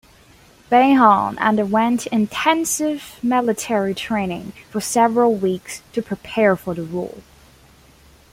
[0.71, 7.21] Biehn underwent intensive military training for several weeks to prepare for the role.